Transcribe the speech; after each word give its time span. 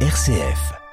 RCF. 0.00 0.85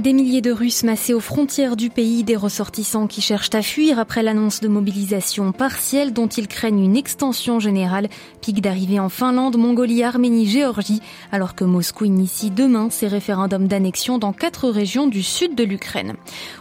Des 0.00 0.14
milliers 0.14 0.40
de 0.40 0.50
Russes 0.50 0.82
massés 0.82 1.12
aux 1.12 1.20
frontières 1.20 1.76
du 1.76 1.90
pays, 1.90 2.24
des 2.24 2.34
ressortissants 2.34 3.06
qui 3.06 3.20
cherchent 3.20 3.54
à 3.54 3.60
fuir 3.60 3.98
après 3.98 4.22
l'annonce 4.22 4.60
de 4.60 4.68
mobilisation 4.68 5.52
partielle 5.52 6.14
dont 6.14 6.26
ils 6.26 6.48
craignent 6.48 6.82
une 6.82 6.96
extension 6.96 7.60
générale. 7.60 8.08
Pic 8.40 8.62
d'arrivée 8.62 8.98
en 8.98 9.10
Finlande, 9.10 9.58
Mongolie, 9.58 10.02
Arménie, 10.02 10.46
Géorgie, 10.46 11.02
alors 11.32 11.54
que 11.54 11.64
Moscou 11.64 12.06
initie 12.06 12.50
demain 12.50 12.88
ses 12.88 13.08
référendums 13.08 13.68
d'annexion 13.68 14.16
dans 14.16 14.32
quatre 14.32 14.70
régions 14.70 15.06
du 15.06 15.22
sud 15.22 15.54
de 15.54 15.64
l'Ukraine. 15.64 16.14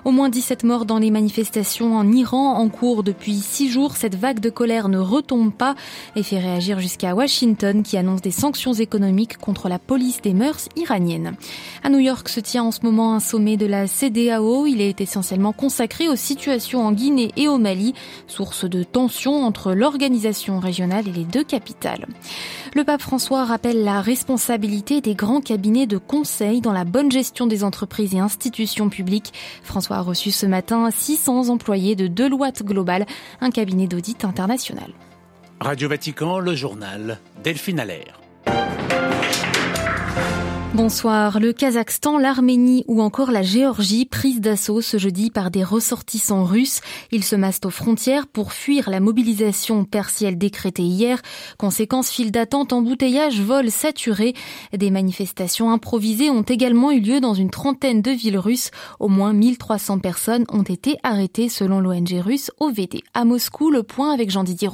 Au 0.03 0.11
moins 0.11 0.27
17 0.27 0.65
morts 0.65 0.85
dans 0.85 0.99
les 0.99 1.09
manifestations 1.09 1.95
en 1.95 2.11
Iran 2.11 2.55
en 2.57 2.67
cours 2.67 3.03
depuis 3.03 3.35
six 3.35 3.69
jours. 3.69 3.95
Cette 3.95 4.15
vague 4.15 4.41
de 4.41 4.49
colère 4.49 4.89
ne 4.89 4.99
retombe 4.99 5.53
pas 5.53 5.75
et 6.17 6.23
fait 6.23 6.39
réagir 6.39 6.81
jusqu'à 6.81 7.15
Washington 7.15 7.83
qui 7.83 7.95
annonce 7.95 8.21
des 8.21 8.31
sanctions 8.31 8.73
économiques 8.73 9.37
contre 9.37 9.69
la 9.69 9.79
police 9.79 10.21
des 10.21 10.33
mœurs 10.33 10.67
iraniennes. 10.75 11.37
À 11.83 11.89
New 11.89 11.99
York 11.99 12.27
se 12.27 12.41
tient 12.41 12.63
en 12.63 12.71
ce 12.71 12.81
moment 12.83 13.13
un 13.15 13.28
sommet 13.29 13.57
de 13.57 13.67
la 13.67 13.87
CDAO. 13.87 14.65
Il 14.65 14.81
est 14.81 15.01
essentiellement 15.01 15.53
consacré 15.53 16.09
aux 16.09 16.15
situations 16.15 16.83
en 16.83 16.91
Guinée 16.91 17.31
et 17.37 17.47
au 17.47 17.59
Mali, 17.59 17.93
source 18.25 18.65
de 18.65 18.81
tensions 18.81 19.43
entre 19.43 19.73
l'organisation 19.73 20.59
régionale 20.59 21.07
et 21.07 21.11
les 21.11 21.25
deux 21.25 21.43
capitales. 21.43 22.07
Le 22.73 22.83
pape 22.83 23.03
François 23.03 23.45
rappelle 23.45 23.83
la 23.83 24.01
responsabilité 24.01 24.99
des 25.01 25.13
grands 25.13 25.41
cabinets 25.41 25.85
de 25.85 25.99
conseil 25.99 26.59
dans 26.59 26.73
la 26.73 26.85
bonne 26.85 27.11
gestion 27.11 27.45
des 27.45 27.63
entreprises 27.63 28.15
et 28.15 28.19
institutions 28.19 28.89
publiques. 28.89 29.31
François 29.61 29.97
a 29.97 30.01
reçu 30.01 30.31
ce 30.31 30.47
matin 30.47 30.89
600 30.89 31.49
employés 31.49 31.95
de 31.95 32.07
Deloitte 32.07 32.63
Global, 32.63 33.05
un 33.41 33.51
cabinet 33.51 33.85
d'audit 33.85 34.25
international. 34.25 34.91
Radio 35.59 35.87
Vatican, 35.87 36.39
le 36.39 36.55
journal 36.55 37.19
Delphine 37.43 37.79
Allaire. 37.79 38.19
Bonsoir. 40.75 41.39
Le 41.39 41.51
Kazakhstan, 41.51 42.19
l'Arménie 42.19 42.85
ou 42.87 43.01
encore 43.01 43.31
la 43.31 43.41
Géorgie 43.41 44.05
prise 44.05 44.39
d'assaut 44.39 44.81
ce 44.81 44.97
jeudi 44.97 45.31
par 45.31 45.49
des 45.49 45.63
ressortissants 45.63 46.43
russes. 46.45 46.81
Ils 47.11 47.23
se 47.23 47.35
massent 47.35 47.61
aux 47.65 47.71
frontières 47.71 48.27
pour 48.27 48.53
fuir 48.53 48.87
la 48.89 48.99
mobilisation 48.99 49.83
partielle 49.83 50.37
décrétée 50.37 50.83
hier. 50.83 51.21
Conséquence, 51.57 52.11
file 52.11 52.31
d'attente, 52.31 52.71
embouteillage, 52.71 53.41
vols 53.41 53.71
saturés. 53.71 54.35
Des 54.71 54.91
manifestations 54.91 55.71
improvisées 55.71 56.29
ont 56.29 56.43
également 56.43 56.91
eu 56.91 56.99
lieu 56.99 57.19
dans 57.19 57.33
une 57.33 57.49
trentaine 57.49 58.03
de 58.03 58.11
villes 58.11 58.37
russes. 58.37 58.69
Au 58.99 59.07
moins 59.07 59.33
1300 59.33 59.99
personnes 59.99 60.45
ont 60.49 60.63
été 60.63 60.97
arrêtées 61.01 61.49
selon 61.49 61.79
l'ONG 61.79 62.21
russe 62.23 62.51
OVD. 62.59 63.01
À 63.15 63.25
Moscou, 63.25 63.71
le 63.71 63.81
point 63.81 64.13
avec 64.13 64.29
Jean-Didier. 64.29 64.69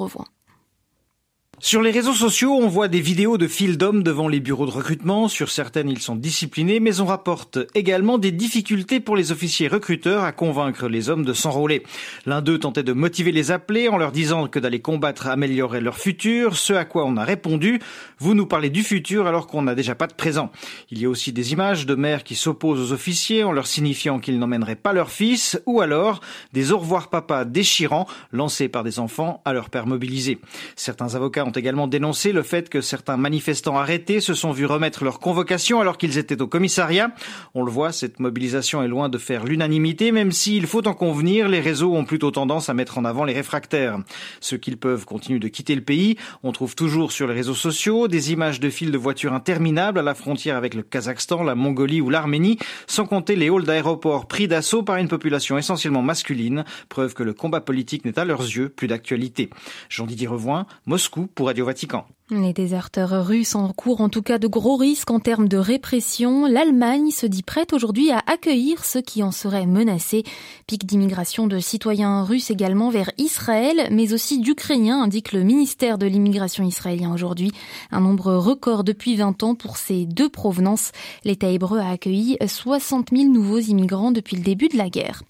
Sur 1.65 1.81
les 1.81 1.89
réseaux 1.89 2.13
sociaux, 2.13 2.53
on 2.53 2.67
voit 2.67 2.87
des 2.87 3.01
vidéos 3.01 3.39
de 3.39 3.47
files 3.47 3.79
d'hommes 3.79 4.03
devant 4.03 4.27
les 4.27 4.39
bureaux 4.39 4.67
de 4.67 4.71
recrutement. 4.71 5.27
Sur 5.27 5.49
certaines, 5.49 5.89
ils 5.89 5.99
sont 5.99 6.15
disciplinés, 6.15 6.79
mais 6.79 7.01
on 7.01 7.07
rapporte 7.07 7.57
également 7.73 8.19
des 8.19 8.31
difficultés 8.31 8.99
pour 8.99 9.15
les 9.15 9.31
officiers 9.31 9.67
recruteurs 9.67 10.23
à 10.23 10.31
convaincre 10.31 10.87
les 10.87 11.09
hommes 11.09 11.25
de 11.25 11.33
s'enrôler. 11.33 11.81
L'un 12.27 12.43
d'eux 12.43 12.59
tentait 12.59 12.83
de 12.83 12.93
motiver 12.93 13.31
les 13.31 13.49
appelés 13.49 13.89
en 13.89 13.97
leur 13.97 14.11
disant 14.11 14.47
que 14.47 14.59
d'aller 14.59 14.79
combattre 14.79 15.25
améliorerait 15.25 15.81
leur 15.81 15.97
futur, 15.97 16.55
ce 16.55 16.73
à 16.73 16.85
quoi 16.85 17.03
on 17.03 17.17
a 17.17 17.23
répondu 17.23 17.79
vous 18.17 18.33
nous 18.33 18.45
parlez 18.45 18.69
du 18.69 18.83
futur 18.83 19.27
alors 19.27 19.47
qu'on 19.47 19.61
n'a 19.61 19.75
déjà 19.75 19.95
pas 19.95 20.07
de 20.07 20.13
présent. 20.13 20.51
Il 20.89 21.01
y 21.01 21.05
a 21.05 21.09
aussi 21.09 21.33
des 21.33 21.51
images 21.51 21.85
de 21.85 21.95
mères 21.95 22.23
qui 22.23 22.35
s'opposent 22.35 22.79
aux 22.79 22.93
officiers 22.93 23.43
en 23.43 23.51
leur 23.51 23.67
signifiant 23.67 24.19
qu'ils 24.19 24.39
n'emmèneraient 24.39 24.75
pas 24.75 24.93
leur 24.93 25.11
fils, 25.11 25.61
ou 25.65 25.81
alors 25.81 26.21
des 26.53 26.71
au 26.71 26.77
revoir 26.77 27.09
papa 27.09 27.43
déchirants 27.43 28.07
lancés 28.31 28.69
par 28.69 28.83
des 28.83 28.99
enfants 28.99 29.41
à 29.45 29.53
leur 29.53 29.69
père 29.69 29.85
mobilisé. 29.85 30.39
Certains 30.75 31.15
avocats 31.15 31.45
ont 31.45 31.51
également 31.57 31.87
dénoncé 31.87 32.31
le 32.31 32.43
fait 32.43 32.69
que 32.69 32.81
certains 32.81 33.17
manifestants 33.17 33.77
arrêtés 33.77 34.19
se 34.19 34.33
sont 34.33 34.51
vus 34.51 34.65
remettre 34.65 35.03
leur 35.03 35.19
convocation 35.19 35.79
alors 35.79 35.97
qu'ils 35.97 36.17
étaient 36.17 36.41
au 36.41 36.47
commissariat. 36.47 37.11
On 37.53 37.63
le 37.63 37.71
voit, 37.71 37.91
cette 37.91 38.19
mobilisation 38.19 38.83
est 38.83 38.87
loin 38.87 39.09
de 39.09 39.17
faire 39.17 39.45
l'unanimité, 39.45 40.11
même 40.11 40.31
s'il 40.31 40.67
faut 40.67 40.87
en 40.87 40.93
convenir, 40.93 41.47
les 41.47 41.59
réseaux 41.59 41.93
ont 41.93 42.05
plutôt 42.05 42.31
tendance 42.31 42.69
à 42.69 42.73
mettre 42.73 42.97
en 42.97 43.05
avant 43.05 43.23
les 43.23 43.33
réfractaires. 43.33 43.99
Ceux 44.39 44.57
qu'ils 44.57 44.77
peuvent 44.77 45.05
continuent 45.05 45.39
de 45.39 45.47
quitter 45.47 45.75
le 45.75 45.81
pays. 45.81 46.17
On 46.43 46.51
trouve 46.51 46.75
toujours 46.75 47.11
sur 47.11 47.27
les 47.27 47.33
réseaux 47.33 47.55
sociaux 47.55 48.07
des 48.07 48.31
images 48.31 48.59
de 48.59 48.69
files 48.69 48.91
de 48.91 48.97
voitures 48.97 49.33
interminables 49.33 49.99
à 49.99 50.03
la 50.03 50.15
frontière 50.15 50.57
avec 50.57 50.73
le 50.73 50.83
Kazakhstan, 50.83 51.43
la 51.43 51.55
Mongolie 51.55 52.01
ou 52.01 52.09
l'Arménie, 52.09 52.57
sans 52.87 53.05
compter 53.05 53.35
les 53.35 53.49
halls 53.49 53.63
d'aéroports 53.63 54.27
pris 54.27 54.47
d'assaut 54.47 54.83
par 54.83 54.97
une 54.97 55.07
population 55.07 55.57
essentiellement 55.57 56.01
masculine, 56.01 56.65
preuve 56.89 57.13
que 57.13 57.23
le 57.23 57.33
combat 57.33 57.61
politique 57.61 58.05
n'est 58.05 58.19
à 58.19 58.25
leurs 58.25 58.41
yeux 58.41 58.69
plus 58.69 58.87
d'actualité. 58.87 59.49
Jean-Didier 59.89 60.27
Revoin, 60.27 60.65
Moscou 60.85 61.27
pour 61.33 61.44
Radio 61.45 61.65
Vatican. 61.65 62.03
Les 62.31 62.53
déserteurs 62.53 63.27
russes 63.27 63.53
encourent 63.53 64.01
en 64.01 64.09
tout 64.09 64.23
cas 64.23 64.39
de 64.39 64.47
gros 64.47 64.77
risques 64.77 65.11
en 65.11 65.19
termes 65.19 65.47
de 65.47 65.57
répression. 65.57 66.47
L'Allemagne 66.47 67.11
se 67.11 67.27
dit 67.27 67.43
prête 67.43 67.71
aujourd'hui 67.71 68.09
à 68.09 68.23
accueillir 68.25 68.83
ceux 68.83 69.03
qui 69.03 69.21
en 69.21 69.29
seraient 69.29 69.67
menacés. 69.67 70.23
Pic 70.65 70.87
d'immigration 70.87 71.45
de 71.45 71.59
citoyens 71.59 72.23
russes 72.23 72.49
également 72.49 72.89
vers 72.89 73.11
Israël, 73.19 73.89
mais 73.91 74.11
aussi 74.11 74.39
d'Ukrainiens, 74.39 75.03
indique 75.03 75.33
le 75.33 75.43
ministère 75.43 75.99
de 75.99 76.07
l'immigration 76.07 76.63
israélien 76.63 77.13
aujourd'hui. 77.13 77.51
Un 77.91 77.99
nombre 77.99 78.33
record 78.33 78.83
depuis 78.83 79.15
20 79.15 79.43
ans 79.43 79.53
pour 79.53 79.77
ces 79.77 80.07
deux 80.07 80.29
provenances. 80.29 80.93
L'État 81.25 81.51
hébreu 81.51 81.77
a 81.77 81.91
accueilli 81.91 82.39
60 82.43 83.09
000 83.15 83.25
nouveaux 83.25 83.59
immigrants 83.59 84.09
depuis 84.09 84.35
le 84.35 84.41
début 84.41 84.69
de 84.69 84.77
la 84.77 84.89
guerre. 84.89 85.21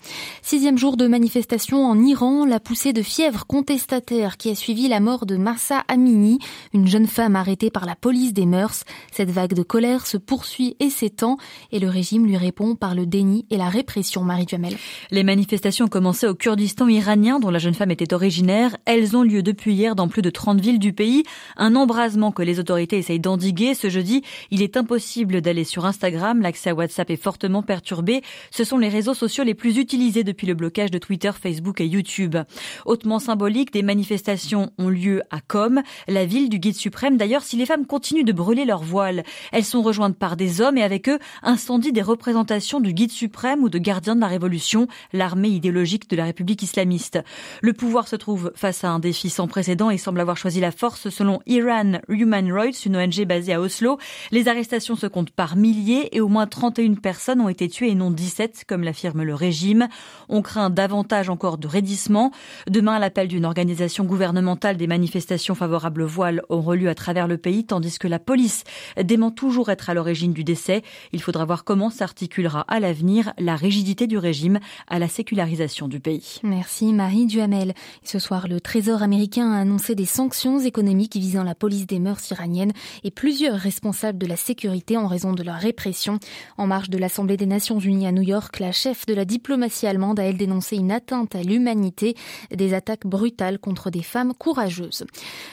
Sixième 0.42 0.78
jour 0.78 0.96
de 0.96 1.08
manifestation 1.08 1.86
en 1.86 2.02
Iran, 2.02 2.46
la 2.46 2.62
poussée 2.62 2.94
de 2.94 3.02
fièvre 3.02 3.46
contestataire 3.46 4.38
qui 4.38 4.50
a 4.50 4.56
suivi 4.56 4.88
la 4.88 5.02
mort 5.02 5.26
de 5.26 5.36
Marsa 5.36 5.84
Amini, 5.90 6.40
une 6.74 6.85
une 6.86 6.92
jeune 6.92 7.08
femme 7.08 7.36
arrêtée 7.36 7.72
par 7.72 7.88
la 7.88 7.96
police 7.96 8.32
des 8.32 8.46
mœurs. 8.46 8.84
Cette 9.12 9.32
vague 9.32 9.56
de 9.56 9.64
colère 9.64 10.06
se 10.06 10.18
poursuit 10.18 10.76
et 10.80 10.92
s'étend 10.92 11.38
et 11.72 11.80
le 11.80 11.90
régime 11.90 12.28
lui 12.28 12.38
répond 12.38 12.76
par 12.76 12.94
le 12.94 13.08
déni 13.08 13.48
et 13.50 13.58
la 13.58 13.70
répression. 13.70 14.22
Marie 14.22 14.46
Duhamel. 14.46 14.78
Les 15.10 15.24
manifestations 15.24 15.86
ont 15.86 15.90
commencé 15.90 16.28
au 16.28 16.36
Kurdistan 16.36 16.88
iranien 16.88 17.40
dont 17.40 17.50
la 17.50 17.58
jeune 17.58 17.74
femme 17.74 17.90
était 17.90 18.14
originaire. 18.14 18.78
Elles 18.86 19.18
ont 19.18 19.24
lieu 19.24 19.42
depuis 19.42 19.74
hier 19.74 19.96
dans 19.96 20.08
plus 20.08 20.22
de 20.22 20.30
30 20.30 20.62
villes 20.62 20.78
du 20.78 20.94
pays. 20.94 21.24
Un 21.58 21.76
embrasement 21.76 22.32
que 22.32 22.44
les 22.44 22.60
autorités 22.60 23.00
essayent 23.00 23.20
d'endiguer. 23.20 23.74
Ce 23.74 23.90
jeudi, 23.90 24.22
il 24.52 24.62
est 24.62 24.78
impossible 24.78 25.42
d'aller 25.42 25.64
sur 25.64 25.88
Instagram. 25.88 26.40
L'accès 26.40 26.70
à 26.70 26.76
WhatsApp 26.76 27.10
est 27.10 27.16
fortement 27.16 27.64
perturbé. 27.64 28.22
Ce 28.52 28.64
sont 28.64 28.78
les 28.78 28.90
réseaux 28.90 29.16
sociaux 29.16 29.44
les 29.44 29.56
plus 29.56 29.80
utilisés 29.80 30.24
depuis 30.24 30.46
le 30.46 30.54
blocage 30.54 30.92
de 30.92 31.00
Twitter, 31.00 31.32
Facebook 31.32 31.82
et 31.82 31.88
YouTube. 31.88 32.38
Hautement 32.86 33.18
symbolique, 33.18 33.74
des 33.74 33.82
manifestations 33.82 34.72
ont 34.78 34.90
lieu 34.90 35.24
à 35.32 35.42
Com, 35.42 35.82
la 36.08 36.26
ville 36.26 36.48
du 36.48 36.60
guide 36.60 36.75
suprême. 36.76 37.18
D'ailleurs, 37.18 37.44
si 37.44 37.58
les 37.58 37.66
femmes 37.66 37.86
continuent 37.86 38.24
de 38.24 38.32
brûler 38.32 38.66
leurs 38.66 38.84
voiles, 38.84 39.24
elles 39.52 39.66
sont 39.66 39.82
rejointes 39.82 40.18
par 40.18 40.36
des 40.36 40.62
hommes 40.62 40.78
et 40.78 40.84
avec 40.84 41.10
eux 41.10 41.20
incendient 41.44 41.92
des 41.92 42.02
représentations 42.02 42.80
du 42.80 42.94
guide 42.94 43.12
suprême 43.12 43.64
ou 43.64 43.70
de 43.70 43.78
gardien 43.78 44.16
de 44.16 44.22
la 44.22 44.28
révolution, 44.28 44.88
l'armée 45.14 45.50
idéologique 45.50 46.10
de 46.10 46.16
la 46.16 46.26
République 46.26 46.64
islamiste. 46.64 47.20
Le 47.62 47.74
pouvoir 47.74 48.08
se 48.08 48.16
trouve 48.16 48.52
face 48.56 48.84
à 48.84 48.90
un 48.90 49.00
défi 49.00 49.30
sans 49.30 49.48
précédent 49.48 49.90
et 49.90 49.98
semble 49.98 50.20
avoir 50.20 50.38
choisi 50.38 50.60
la 50.60 50.72
force 50.72 51.10
selon 51.10 51.40
Iran 51.46 52.00
Human 52.10 52.52
Rights, 52.52 52.86
une 52.86 52.98
ONG 52.98 53.26
basée 53.26 53.54
à 53.54 53.62
Oslo. 53.62 53.98
Les 54.32 54.48
arrestations 54.48 54.96
se 54.96 55.08
comptent 55.08 55.32
par 55.32 55.56
milliers 55.56 56.16
et 56.16 56.22
au 56.22 56.28
moins 56.28 56.48
31 56.48 56.96
personnes 56.96 57.42
ont 57.42 57.50
été 57.50 57.70
tuées 57.70 57.90
et 57.90 57.96
non 57.96 58.12
17, 58.12 58.66
comme 58.68 58.84
l'affirme 58.84 59.24
le 59.24 59.36
régime. 59.36 59.88
On 60.30 60.42
craint 60.42 60.70
davantage 60.70 61.30
encore 61.30 61.58
de 61.58 61.68
raidissement. 61.68 62.32
Demain, 62.68 63.00
l'appel 63.00 63.28
d'une 63.28 63.46
organisation 63.46 64.04
gouvernementale 64.04 64.78
des 64.78 64.88
manifestations 64.88 65.56
favorables 65.56 66.04
au 66.04 66.08
voile 66.08 66.42
relus 66.66 66.90
à 66.90 66.96
travers 66.96 67.28
le 67.28 67.38
pays, 67.38 67.66
tandis 67.66 67.98
que 67.98 68.08
la 68.08 68.20
police 68.20 68.64
dément 69.02 69.32
toujours 69.32 69.70
être 69.70 69.90
à 69.90 69.94
l'origine 69.94 70.34
du 70.34 70.44
décès. 70.44 70.84
Il 71.14 71.22
faudra 71.22 71.46
voir 71.46 71.64
comment 71.64 71.90
s'articulera 71.90 72.66
à 72.68 72.80
l'avenir 72.80 73.34
la 73.38 73.56
rigidité 73.56 74.08
du 74.08 74.18
régime 74.18 74.60
à 74.88 75.00
la 75.00 75.08
sécularisation 75.08 75.88
du 75.88 76.00
pays. 76.00 76.40
Merci 76.44 76.92
Marie 76.92 77.26
Duhamel. 77.26 77.74
Ce 78.04 78.20
soir, 78.20 78.48
le 78.48 78.60
Trésor 78.60 79.04
américain 79.04 79.52
a 79.52 79.60
annoncé 79.60 79.96
des 79.96 80.06
sanctions 80.06 80.60
économiques 80.60 81.16
visant 81.16 81.44
la 81.44 81.56
police 81.56 81.88
des 81.88 82.00
mœurs 82.00 82.30
iraniennes 82.32 82.74
et 83.04 83.12
plusieurs 83.12 83.58
responsables 83.58 84.18
de 84.18 84.28
la 84.28 84.36
sécurité 84.36 84.98
en 84.98 85.08
raison 85.08 85.34
de 85.34 85.44
leur 85.44 85.56
répression. 85.56 86.20
En 86.58 86.68
marge 86.68 86.90
de 86.90 86.98
l'Assemblée 86.98 87.38
des 87.38 87.46
Nations 87.46 87.80
Unies 87.80 88.08
à 88.08 88.12
New 88.12 88.22
York, 88.22 88.60
la 88.60 88.72
chef 88.72 89.06
de 89.06 89.14
la 89.14 89.26
diplomatie 89.26 89.88
allemande 89.88 90.20
a 90.20 90.24
elle 90.24 90.38
dénoncé 90.38 90.76
une 90.76 90.92
atteinte 90.92 91.36
à 91.36 91.44
l'humanité, 91.44 92.16
des 92.52 92.74
attaques 92.74 93.06
brutales 93.06 93.60
contre 93.60 93.90
des 93.90 94.04
femmes 94.04 94.34
courageuses. 94.34 95.06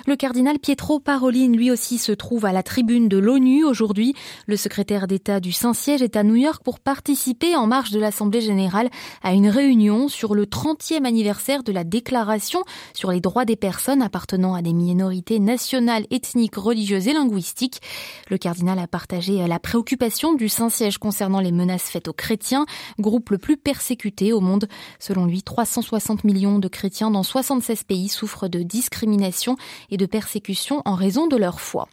Le 0.07 0.17
cardinal 0.17 0.59
Pietro 0.59 1.01
Paroline, 1.03 1.57
lui 1.57 1.71
aussi, 1.71 1.99
se 1.99 2.13
trouve 2.13 2.47
à 2.47 2.53
la 2.53 2.63
tribune 2.63 3.09
de 3.09 3.19
l'ONU 3.19 3.65
aujourd'hui. 3.65 4.15
Le 4.47 4.57
secrétaire 4.57 5.07
d'État 5.07 5.41
du 5.41 5.53
Saint-Siège 5.53 6.01
est 6.01 6.17
à 6.17 6.23
New 6.23 6.37
York 6.37 6.63
pour 6.65 6.81
participer 6.81 7.57
en 7.57 7.67
marge 7.67 7.91
de 7.91 7.99
l'Assemblée 7.99 8.41
générale 8.41 8.89
à 9.23 9.33
une 9.33 9.49
réunion 9.49 10.09
sur 10.09 10.35
le 10.35 10.47
30e 10.47 11.05
anniversaire 11.05 11.63
de 11.63 11.73
la 11.73 11.85
déclaration 11.85 12.63
sur 12.95 13.11
les 13.11 13.21
droits 13.21 13.45
des 13.45 13.57
personnes 13.57 14.01
appartenant 14.01 14.55
à 14.55 14.63
des 14.63 14.73
minorités 14.73 15.41
nationales, 15.41 16.07
ethniques, 16.11 16.57
religieuses 16.57 17.09
et 17.09 17.13
linguistiques. 17.13 17.81
Le 18.31 18.39
cardinal 18.39 18.79
a 18.79 18.87
partagé 18.87 19.47
la 19.47 19.59
préoccupation 19.59 20.35
du 20.35 20.49
Saint-Siège 20.49 20.99
concernant 20.99 21.41
les 21.41 21.53
menaces 21.53 21.91
faites 21.91 22.09
aux 22.09 22.13
chrétiens, 22.13 22.65
groupe 22.99 23.31
le 23.31 23.39
plus 23.39 23.57
persécuté 23.57 24.33
au 24.33 24.41
monde. 24.41 24.69
Selon 24.99 25.27
lui, 25.27 25.43
360 25.43 26.25
millions 26.25 26.59
de 26.59 26.69
chrétiens 26.69 27.11
dans 27.11 27.23
76 27.23 27.83
pays 27.85 28.09
souffrent 28.09 28.49
de 28.49 28.63
discrimination 28.63 29.57
et 29.91 29.97
de 29.97 30.07
persécution 30.07 30.83
en 30.93 30.95
raison 30.95 31.27
de 31.27 31.37
leur 31.37 31.61
foi. 31.61 31.89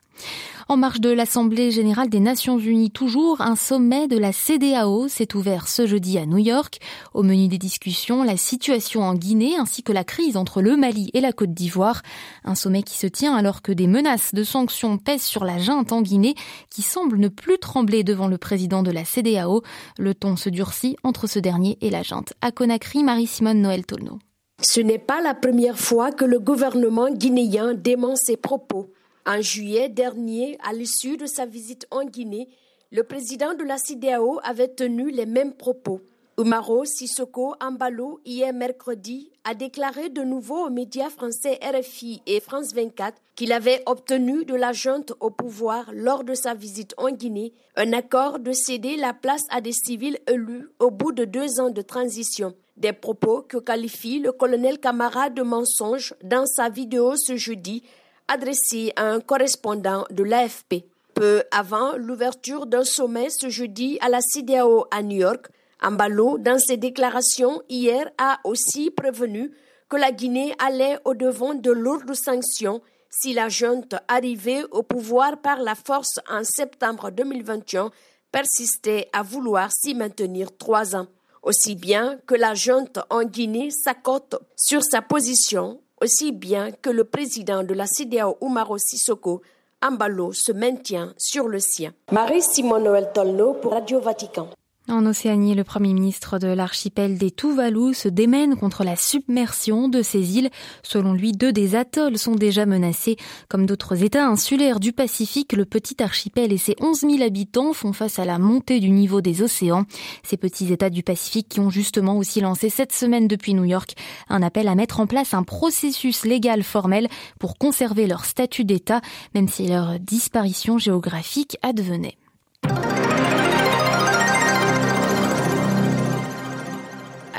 En 0.67 0.77
marge 0.77 0.99
de 0.99 1.09
l'Assemblée 1.09 1.71
générale 1.71 2.09
des 2.09 2.19
Nations 2.19 2.59
unies, 2.59 2.91
toujours, 2.91 3.41
un 3.41 3.55
sommet 3.55 4.07
de 4.07 4.19
la 4.19 4.31
CDAO 4.31 5.07
s'est 5.07 5.35
ouvert 5.35 5.67
ce 5.67 5.87
jeudi 5.87 6.19
à 6.19 6.27
New 6.27 6.37
York. 6.37 6.79
Au 7.15 7.23
menu 7.23 7.47
des 7.47 7.57
discussions, 7.57 8.21
la 8.23 8.37
situation 8.37 9.01
en 9.01 9.15
Guinée 9.15 9.55
ainsi 9.57 9.81
que 9.81 9.93
la 9.93 10.03
crise 10.03 10.37
entre 10.37 10.61
le 10.61 10.77
Mali 10.77 11.09
et 11.15 11.21
la 11.21 11.31
Côte 11.31 11.55
d'Ivoire. 11.55 12.03
Un 12.43 12.53
sommet 12.53 12.83
qui 12.83 12.99
se 12.99 13.07
tient 13.07 13.35
alors 13.35 13.63
que 13.63 13.71
des 13.71 13.87
menaces 13.87 14.35
de 14.35 14.43
sanctions 14.43 14.99
pèsent 14.99 15.23
sur 15.23 15.43
la 15.43 15.57
junte 15.57 15.91
en 15.91 16.03
Guinée 16.03 16.35
qui 16.69 16.83
semble 16.83 17.17
ne 17.17 17.29
plus 17.29 17.57
trembler 17.57 18.03
devant 18.03 18.27
le 18.27 18.37
président 18.37 18.83
de 18.83 18.91
la 18.91 19.05
CDAO. 19.05 19.63
Le 19.97 20.13
ton 20.13 20.35
se 20.35 20.49
durcit 20.49 20.97
entre 21.03 21.25
ce 21.25 21.39
dernier 21.39 21.79
et 21.81 21.89
la 21.89 22.03
junte. 22.03 22.33
À 22.41 22.51
Conakry, 22.51 23.03
Marie-Simone 23.03 23.61
Noël 23.61 23.87
Tolno. 23.87 24.19
Ce 24.61 24.81
n'est 24.81 24.99
pas 24.99 25.21
la 25.21 25.33
première 25.33 25.79
fois 25.79 26.11
que 26.11 26.25
le 26.25 26.37
gouvernement 26.37 27.09
guinéen 27.09 27.73
dément 27.73 28.17
ses 28.17 28.35
propos. 28.35 28.91
En 29.25 29.41
juillet 29.41 29.87
dernier, 29.87 30.57
à 30.61 30.73
l'issue 30.73 31.15
de 31.15 31.27
sa 31.27 31.45
visite 31.45 31.87
en 31.91 32.03
Guinée, 32.03 32.49
le 32.91 33.03
président 33.03 33.53
de 33.53 33.63
la 33.63 33.77
CDAO 33.77 34.41
avait 34.43 34.67
tenu 34.67 35.11
les 35.11 35.25
mêmes 35.25 35.53
propos. 35.53 36.01
Umaro 36.37 36.83
Sissoko 36.83 37.55
Ambalo, 37.61 38.19
hier 38.25 38.51
mercredi, 38.53 39.31
a 39.45 39.53
déclaré 39.53 40.09
de 40.09 40.23
nouveau 40.23 40.65
aux 40.65 40.69
médias 40.69 41.09
français 41.09 41.57
RFI 41.61 42.21
et 42.25 42.41
France 42.41 42.73
24 42.73 43.17
qu'il 43.35 43.53
avait 43.53 43.81
obtenu 43.85 44.43
de 44.43 44.55
la 44.55 44.73
junte 44.73 45.13
au 45.21 45.29
pouvoir 45.29 45.89
lors 45.93 46.25
de 46.25 46.33
sa 46.33 46.53
visite 46.53 46.93
en 46.97 47.11
Guinée 47.11 47.53
un 47.77 47.93
accord 47.93 48.39
de 48.39 48.51
céder 48.51 48.97
la 48.97 49.13
place 49.13 49.45
à 49.51 49.61
des 49.61 49.71
civils 49.71 50.19
élus 50.27 50.67
au 50.79 50.91
bout 50.91 51.13
de 51.13 51.23
deux 51.23 51.61
ans 51.61 51.69
de 51.69 51.81
transition. 51.81 52.53
Des 52.79 52.93
propos 52.93 53.41
que 53.41 53.57
qualifie 53.57 54.19
le 54.19 54.31
colonel 54.31 54.79
Camara 54.79 55.29
de 55.29 55.41
mensonges 55.41 56.13
dans 56.23 56.45
sa 56.45 56.69
vidéo 56.69 57.15
ce 57.17 57.35
jeudi 57.35 57.83
adressé 58.29 58.93
à 58.95 59.03
un 59.03 59.19
correspondant 59.19 60.05
de 60.11 60.23
l'AFP. 60.23 60.85
Peu 61.13 61.43
avant 61.51 61.97
l'ouverture 61.97 62.67
d'un 62.67 62.85
sommet 62.85 63.29
ce 63.29 63.49
jeudi 63.49 63.97
à 63.99 64.07
la 64.07 64.21
CDAO 64.21 64.85
à 64.91 65.03
New 65.03 65.17
York, 65.17 65.49
Ambalo, 65.83 66.37
dans 66.37 66.57
ses 66.57 66.77
déclarations 66.77 67.61
hier, 67.67 68.09
a 68.17 68.39
aussi 68.45 68.91
prévenu 68.91 69.51
que 69.89 69.97
la 69.97 70.13
Guinée 70.13 70.53
allait 70.57 70.99
au-devant 71.03 71.55
de 71.55 71.71
lourdes 71.71 72.15
sanctions 72.15 72.81
si 73.09 73.33
la 73.33 73.49
junte 73.49 73.95
arrivée 74.07 74.63
au 74.71 74.83
pouvoir 74.83 75.41
par 75.41 75.59
la 75.59 75.75
force 75.75 76.19
en 76.29 76.45
septembre 76.45 77.11
2021 77.11 77.91
persistait 78.31 79.09
à 79.11 79.21
vouloir 79.21 79.69
s'y 79.73 79.95
maintenir 79.95 80.55
trois 80.57 80.95
ans. 80.95 81.07
Aussi 81.43 81.75
bien 81.75 82.19
que 82.25 82.35
la 82.35 82.53
junte 82.53 82.99
en 83.09 83.23
Guinée 83.23 83.71
s'accote 83.71 84.35
sur 84.55 84.83
sa 84.83 85.01
position 85.01 85.79
aussi 86.01 86.31
bien 86.31 86.71
que 86.71 86.89
le 86.89 87.03
président 87.03 87.63
de 87.63 87.73
la 87.73 87.85
CDAO, 87.85 88.37
Umaro 88.41 88.77
Sissoko, 88.77 89.41
Ambalo, 89.81 90.31
se 90.33 90.51
maintient 90.51 91.13
sur 91.17 91.47
le 91.47 91.59
sien. 91.59 91.93
Marie-Simone 92.11 92.83
Noël 92.83 93.11
Tolno 93.13 93.53
pour 93.53 93.73
Radio 93.73 93.99
Vatican. 93.99 94.49
En 94.89 95.05
Océanie, 95.05 95.53
le 95.53 95.63
premier 95.63 95.93
ministre 95.93 96.39
de 96.39 96.47
l'archipel 96.47 97.19
des 97.19 97.29
Tuvalu 97.29 97.93
se 97.93 98.07
démène 98.07 98.55
contre 98.55 98.83
la 98.83 98.95
submersion 98.95 99.87
de 99.87 100.01
ces 100.01 100.37
îles. 100.37 100.49
Selon 100.81 101.13
lui, 101.13 101.31
deux 101.31 101.51
des 101.51 101.75
atolls 101.75 102.17
sont 102.17 102.33
déjà 102.33 102.65
menacés. 102.65 103.15
Comme 103.49 103.67
d'autres 103.67 104.03
États 104.03 104.25
insulaires 104.25 104.79
du 104.79 104.91
Pacifique, 104.91 105.53
le 105.53 105.65
petit 105.65 106.01
archipel 106.01 106.51
et 106.51 106.57
ses 106.57 106.75
11 106.81 107.01
000 107.01 107.21
habitants 107.21 107.73
font 107.73 107.93
face 107.93 108.17
à 108.17 108.25
la 108.25 108.39
montée 108.39 108.79
du 108.79 108.89
niveau 108.89 109.21
des 109.21 109.43
océans. 109.43 109.85
Ces 110.23 110.37
petits 110.37 110.73
États 110.73 110.89
du 110.89 111.03
Pacifique 111.03 111.49
qui 111.49 111.59
ont 111.59 111.69
justement 111.69 112.17
aussi 112.17 112.41
lancé 112.41 112.69
cette 112.69 112.91
semaine 112.91 113.27
depuis 113.27 113.53
New 113.53 113.65
York 113.65 113.93
un 114.27 114.41
appel 114.41 114.67
à 114.67 114.73
mettre 114.73 114.99
en 114.99 115.05
place 115.05 115.35
un 115.35 115.43
processus 115.43 116.25
légal 116.25 116.63
formel 116.63 117.07
pour 117.39 117.59
conserver 117.59 118.07
leur 118.07 118.25
statut 118.25 118.65
d'État, 118.65 119.01
même 119.35 119.49
si 119.49 119.67
leur 119.67 119.99
disparition 119.99 120.79
géographique 120.79 121.57
advenait. 121.61 122.17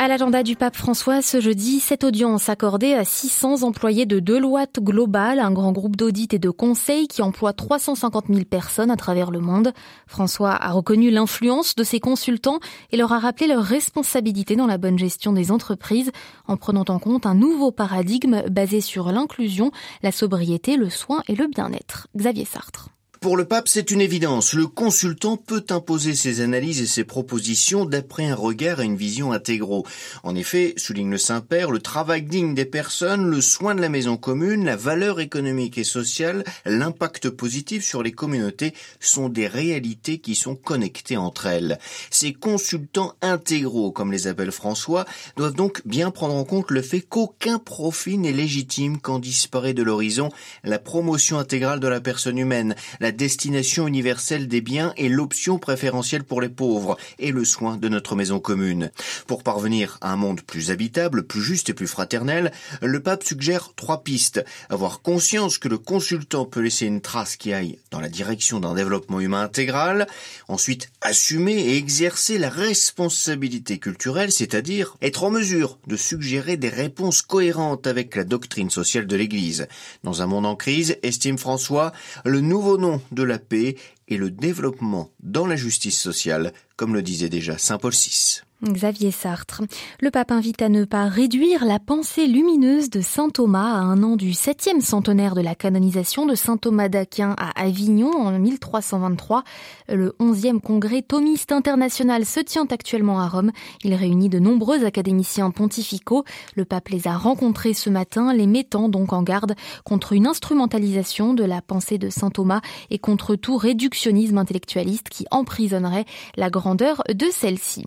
À 0.02 0.08
l'agenda 0.08 0.42
du 0.42 0.56
pape 0.56 0.76
François, 0.76 1.20
ce 1.20 1.42
jeudi, 1.42 1.78
cette 1.78 2.04
audience 2.04 2.48
accordée 2.48 2.94
à 2.94 3.04
600 3.04 3.64
employés 3.64 4.06
de 4.06 4.18
Deloitte 4.18 4.80
Global, 4.80 5.38
un 5.38 5.52
grand 5.52 5.72
groupe 5.72 5.94
d'audit 5.94 6.32
et 6.32 6.38
de 6.38 6.48
conseil 6.48 7.06
qui 7.06 7.20
emploie 7.20 7.52
350 7.52 8.28
000 8.30 8.44
personnes 8.46 8.90
à 8.90 8.96
travers 8.96 9.30
le 9.30 9.40
monde. 9.40 9.74
François 10.06 10.52
a 10.52 10.70
reconnu 10.70 11.10
l'influence 11.10 11.74
de 11.74 11.84
ces 11.84 12.00
consultants 12.00 12.60
et 12.92 12.96
leur 12.96 13.12
a 13.12 13.18
rappelé 13.18 13.46
leur 13.46 13.62
responsabilité 13.62 14.56
dans 14.56 14.66
la 14.66 14.78
bonne 14.78 14.98
gestion 14.98 15.34
des 15.34 15.52
entreprises 15.52 16.12
en 16.48 16.56
prenant 16.56 16.86
en 16.88 16.98
compte 16.98 17.26
un 17.26 17.34
nouveau 17.34 17.70
paradigme 17.70 18.48
basé 18.48 18.80
sur 18.80 19.12
l'inclusion, 19.12 19.70
la 20.02 20.12
sobriété, 20.12 20.78
le 20.78 20.88
soin 20.88 21.22
et 21.28 21.34
le 21.34 21.46
bien-être. 21.46 22.08
Xavier 22.16 22.46
Sartre. 22.46 22.88
Pour 23.20 23.36
le 23.36 23.44
pape, 23.44 23.68
c'est 23.68 23.90
une 23.90 24.00
évidence. 24.00 24.54
Le 24.54 24.66
consultant 24.66 25.36
peut 25.36 25.66
imposer 25.68 26.14
ses 26.14 26.40
analyses 26.40 26.80
et 26.80 26.86
ses 26.86 27.04
propositions 27.04 27.84
d'après 27.84 28.24
un 28.24 28.34
regard 28.34 28.80
et 28.80 28.86
une 28.86 28.96
vision 28.96 29.32
intégraux. 29.32 29.84
En 30.22 30.34
effet, 30.34 30.72
souligne 30.78 31.10
le 31.10 31.18
Saint-Père, 31.18 31.70
le 31.70 31.80
travail 31.80 32.22
digne 32.22 32.54
des 32.54 32.64
personnes, 32.64 33.28
le 33.28 33.42
soin 33.42 33.74
de 33.74 33.82
la 33.82 33.90
maison 33.90 34.16
commune, 34.16 34.64
la 34.64 34.74
valeur 34.74 35.20
économique 35.20 35.76
et 35.76 35.84
sociale, 35.84 36.44
l'impact 36.64 37.28
positif 37.28 37.84
sur 37.84 38.02
les 38.02 38.12
communautés 38.12 38.72
sont 39.00 39.28
des 39.28 39.46
réalités 39.46 40.16
qui 40.16 40.34
sont 40.34 40.56
connectées 40.56 41.18
entre 41.18 41.44
elles. 41.44 41.78
Ces 42.08 42.32
consultants 42.32 43.12
intégraux, 43.20 43.92
comme 43.92 44.12
les 44.12 44.28
appelle 44.28 44.50
François, 44.50 45.04
doivent 45.36 45.52
donc 45.52 45.82
bien 45.84 46.10
prendre 46.10 46.36
en 46.36 46.44
compte 46.44 46.70
le 46.70 46.80
fait 46.80 47.02
qu'aucun 47.02 47.58
profit 47.58 48.16
n'est 48.16 48.32
légitime 48.32 48.98
quand 48.98 49.18
disparaît 49.18 49.74
de 49.74 49.82
l'horizon 49.82 50.30
la 50.64 50.78
promotion 50.78 51.38
intégrale 51.38 51.80
de 51.80 51.88
la 51.88 52.00
personne 52.00 52.38
humaine, 52.38 52.74
destination 53.12 53.86
universelle 53.86 54.48
des 54.48 54.60
biens 54.60 54.92
et 54.96 55.08
l'option 55.08 55.58
préférentielle 55.58 56.24
pour 56.24 56.40
les 56.40 56.48
pauvres 56.48 56.96
et 57.18 57.32
le 57.32 57.44
soin 57.44 57.76
de 57.76 57.88
notre 57.88 58.16
maison 58.16 58.40
commune. 58.40 58.90
Pour 59.26 59.42
parvenir 59.42 59.98
à 60.00 60.12
un 60.12 60.16
monde 60.16 60.42
plus 60.42 60.70
habitable, 60.70 61.26
plus 61.26 61.42
juste 61.42 61.70
et 61.70 61.74
plus 61.74 61.86
fraternel, 61.86 62.52
le 62.82 63.00
pape 63.00 63.24
suggère 63.24 63.72
trois 63.76 64.02
pistes. 64.02 64.44
Avoir 64.68 65.02
conscience 65.02 65.58
que 65.58 65.68
le 65.68 65.78
consultant 65.78 66.44
peut 66.44 66.60
laisser 66.60 66.86
une 66.86 67.00
trace 67.00 67.36
qui 67.36 67.52
aille 67.52 67.78
dans 67.90 68.00
la 68.00 68.08
direction 68.08 68.60
d'un 68.60 68.74
développement 68.74 69.20
humain 69.20 69.42
intégral. 69.42 70.06
Ensuite, 70.48 70.90
assumer 71.00 71.54
et 71.54 71.76
exercer 71.76 72.38
la 72.38 72.50
responsabilité 72.50 73.78
culturelle, 73.78 74.32
c'est-à-dire 74.32 74.96
être 75.02 75.24
en 75.24 75.30
mesure 75.30 75.78
de 75.86 75.96
suggérer 75.96 76.56
des 76.56 76.68
réponses 76.68 77.22
cohérentes 77.22 77.86
avec 77.86 78.16
la 78.16 78.24
doctrine 78.24 78.70
sociale 78.70 79.06
de 79.06 79.16
l'Église. 79.16 79.68
Dans 80.04 80.22
un 80.22 80.26
monde 80.26 80.46
en 80.46 80.56
crise, 80.56 80.96
estime 81.02 81.38
François, 81.38 81.92
le 82.24 82.40
nouveau 82.40 82.78
nom 82.78 82.99
de 83.12 83.22
la 83.22 83.38
paix 83.38 83.76
et 84.08 84.16
le 84.16 84.30
développement 84.30 85.10
dans 85.20 85.46
la 85.46 85.56
justice 85.56 85.98
sociale, 85.98 86.52
comme 86.76 86.94
le 86.94 87.02
disait 87.02 87.28
déjà 87.28 87.58
Saint 87.58 87.78
Paul 87.78 87.92
VI. 87.92 88.42
Xavier 88.62 89.10
Sartre. 89.10 89.62
Le 90.00 90.10
pape 90.10 90.30
invite 90.30 90.60
à 90.60 90.68
ne 90.68 90.84
pas 90.84 91.06
réduire 91.06 91.64
la 91.64 91.78
pensée 91.78 92.26
lumineuse 92.26 92.90
de 92.90 93.00
saint 93.00 93.30
Thomas 93.30 93.72
à 93.72 93.78
un 93.78 94.02
an 94.02 94.16
du 94.16 94.34
septième 94.34 94.82
centenaire 94.82 95.34
de 95.34 95.40
la 95.40 95.54
canonisation 95.54 96.26
de 96.26 96.34
saint 96.34 96.58
Thomas 96.58 96.90
d'Aquin 96.90 97.34
à 97.38 97.58
Avignon 97.58 98.10
en 98.14 98.38
1323. 98.38 99.44
Le 99.88 100.14
onzième 100.18 100.60
congrès 100.60 101.00
thomiste 101.00 101.52
international 101.52 102.26
se 102.26 102.40
tient 102.40 102.66
actuellement 102.70 103.20
à 103.20 103.28
Rome. 103.28 103.50
Il 103.82 103.94
réunit 103.94 104.28
de 104.28 104.38
nombreux 104.38 104.84
académiciens 104.84 105.50
pontificaux. 105.50 106.24
Le 106.54 106.66
pape 106.66 106.88
les 106.90 107.08
a 107.08 107.16
rencontrés 107.16 107.72
ce 107.72 107.88
matin, 107.88 108.34
les 108.34 108.46
mettant 108.46 108.90
donc 108.90 109.14
en 109.14 109.22
garde 109.22 109.54
contre 109.84 110.12
une 110.12 110.26
instrumentalisation 110.26 111.32
de 111.32 111.44
la 111.44 111.62
pensée 111.62 111.96
de 111.96 112.10
saint 112.10 112.30
Thomas 112.30 112.60
et 112.90 112.98
contre 112.98 113.36
tout 113.36 113.56
réductionnisme 113.56 114.36
intellectualiste 114.36 115.08
qui 115.08 115.24
emprisonnerait 115.30 116.04
la 116.36 116.50
grandeur 116.50 117.02
de 117.08 117.26
celle-ci 117.30 117.86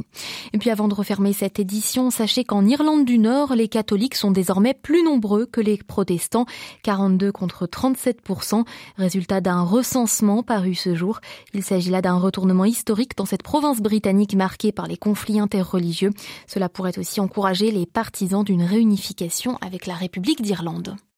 puis 0.64 0.72
avant 0.72 0.88
de 0.88 0.94
refermer 0.94 1.34
cette 1.34 1.60
édition, 1.60 2.10
sachez 2.10 2.46
qu'en 2.46 2.66
Irlande 2.66 3.04
du 3.04 3.18
Nord, 3.18 3.54
les 3.54 3.68
catholiques 3.68 4.16
sont 4.16 4.32
désormais 4.32 4.74
plus 4.74 5.04
nombreux 5.04 5.46
que 5.46 5.60
les 5.60 5.76
protestants, 5.76 6.46
42 6.84 7.34
contre 7.34 7.66
37%, 7.66 8.64
résultat 8.96 9.42
d'un 9.42 9.64
recensement 9.64 10.42
paru 10.42 10.74
ce 10.74 10.96
jour. 10.96 11.20
Il 11.54 11.64
s'agit 11.64 11.90
là 11.90 12.02
d'un 12.02 12.16
retournement 12.16 12.64
historique 12.64 13.18
dans 13.18 13.26
cette 13.26 13.44
province 13.44 13.82
britannique 13.82 14.36
marquée 14.36 14.72
par 14.72 14.88
les 14.88 14.96
conflits 14.96 15.42
interreligieux. 15.42 16.12
Cela 16.48 16.70
pourrait 16.70 16.98
aussi 16.98 17.20
encourager 17.20 17.70
les 17.70 17.86
partisans 17.86 18.46
d'une 18.46 18.64
réunification 18.64 19.58
avec 19.60 19.86
la 19.86 19.96
République 19.96 20.42
d'Irlande. 20.42 20.96